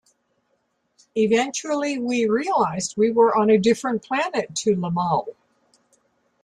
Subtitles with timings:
[1.13, 5.35] Eventually, we realised we were on a different planet to Limahl.